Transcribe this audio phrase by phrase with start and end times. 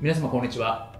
[0.00, 0.92] 皆様こんにちは。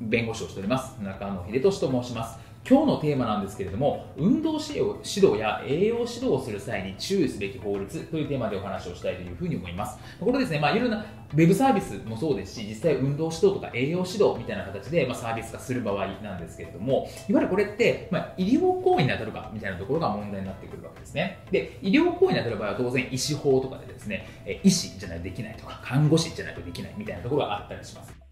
[0.00, 0.96] 弁護士をしております。
[1.02, 2.38] 中野秀俊と申します。
[2.66, 9.98] 今日のテーマなんですけれども運動指導や栄養指導をする際に注意すべき法律というテーマでお話をしたいというふうに思います。
[10.18, 11.04] これですね、まあ、いろんな
[11.34, 21.40] ウェブサービスもそうですし実際運動指導とか栄養指導みたいな形で、ま、サービス化する場合なんですけれどもいわゆるこれって、まあ、医療行為に当たるかみたいなところが問題になってくるわけですね。
[21.50, 24.26] で医療行為に当たる場合は当然医師法とかでですね
[24.62, 28.23] 医師じゃないとできないとか看護師じゃないとできないみたいなところがあったりします。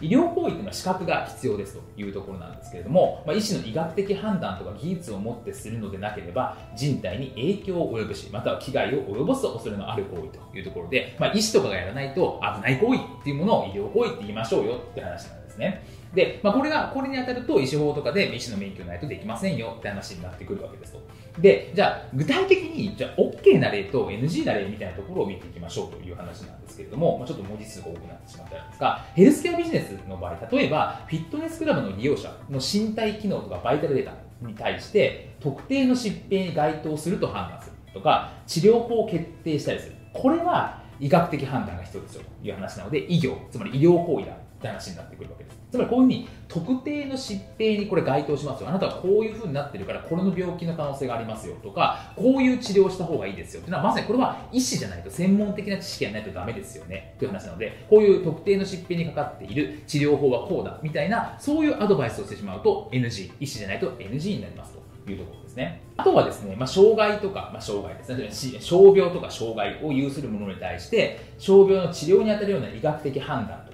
[0.00, 15.84] 医療行為というのは資格が必要ですというところなんですけれども、まあ、医師の医学的判断とか技術をもってするのでなければ人体に影響を及ぼしまたは危害を及ぼす恐れのある行為というところで、まあ、医師とかがやらないと危ない行為っていうものを医療行為って言いましょうよって話なんですね。
[16.14, 21.00] で、まあ、これが、これに当たると、医師法とかで医師の免許ないとできませんよって話になってくるわけですと。
[21.38, 34.14] で、じゃあ、具体的に、じゃあ、OK な例と NG な例みたいなところを見ていきましょうという話なんですけれども、まあ、ちょっと文字数が多くなってしまったんですが、ヘルスケアビジネスの場合、例えば、フィットネスクラブの利用者の身体機能とかバイタルデータ
[34.46, 39.96] に対して、特定の疾病に該当すると判断するとか、治療法を決定したりする。
[40.12, 45.56] これは、医学的判断が必要ですよという話なので、医療、つまり医療行為だって話になってくるわけです。
[45.70, 48.68] つまりこういうふうに特定の疾病にこれ該当しますよ。
[48.68, 64.88] あなたはこういうふうになってるからこれの病気の可能性がありますよとか、こういう治療をした方がいいですよっていうのはまさにこれは医師じゃないと専門的な知識がないとダメですよねという話なので、こういう特定の疾病にかかっている治療法はこうだみたいなそういうアドバイスをしてしまうと NG、医師じゃないと NG になりますと。
[65.12, 65.80] いうところですね。
[65.96, 73.67] あとはですね、まあ、障害とか、まあ、障害ですね、傷病とか障害を有するものに対して、傷病の治療に当たるような医学的判断、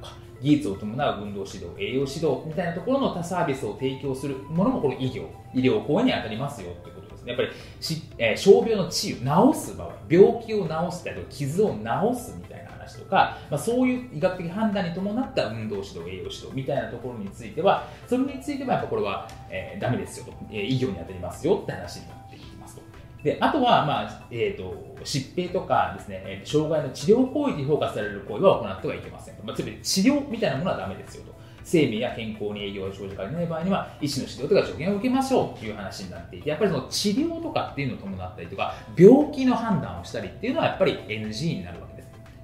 [0.44, 7.32] 技術を伴う運動指導、栄養指導みたいなところの他サービスを提供するものもこの医療、医療行為に当たりますよということですね。
[7.32, 7.48] やっぱり
[7.80, 22.93] し、えー、傷病の治癒、治す場合、病気を治したりとか、傷を治すみたいな話とか、まあ、そういう医学的判断に伴った運動指導、栄養指導みたいなところについては、それについてはやっぱこれは、えー、ダメですよと、えー、医療に当たりますよって話になっていきますと。
[23.24, 31.34] であとは、まあえーと、疾病とかですね、障害の治療行為で評価される行為は行ってはいけません、まあ、つまり治療みたいなものは駄目ですよと。
[31.64, 41.93] 生命や健康に影響が生じかねない場合には、医師の指導とか助言を受けましょうという話になっていて、やっぱりその治療とかっていうのを伴ったりとか、病気の判断をしたりっていうのはやっぱり NG になるわけです。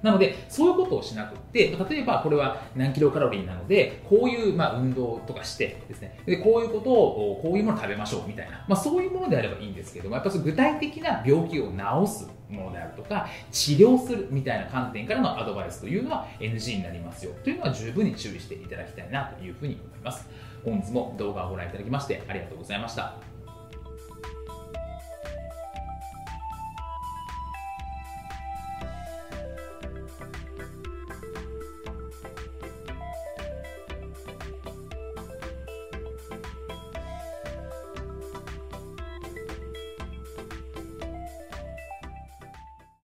[0.01, 20.27] なので、そういうことをしなくって、例えばこれは何キロカロリーなので、こういうまあ運動とかしてですね、でこういうことを、こういうもの食べましょうみたいな、まあ、そういうものであればいいんですけども、やっぱり具体的な病気を治すものであるとか、治療するみたいな観点からのアドバイスというのは NG になりますよというのは十分に注意していただきたいなというふうに思います。
[20.63, 23.40] 本日も動画をご覧いただきましてありがとうございました。